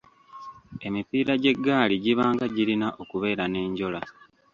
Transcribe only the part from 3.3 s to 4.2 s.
n'enjola.